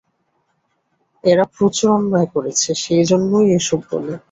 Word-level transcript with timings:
এরা 1.23 1.45
প্রচুর 1.55 1.89
অন্যায় 1.97 2.29
করেছে, 2.35 2.69
সেই 2.83 3.03
জন্যেই 3.09 3.47
এ-সব 3.53 3.81
বলে। 3.91 4.13